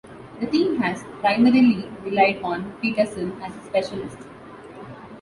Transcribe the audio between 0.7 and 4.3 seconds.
has primarily relied on Peterson as a specialist.